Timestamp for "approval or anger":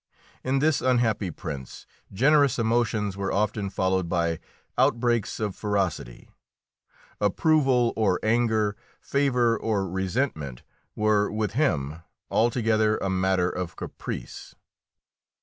7.19-8.75